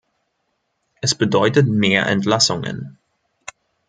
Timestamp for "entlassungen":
2.07-2.97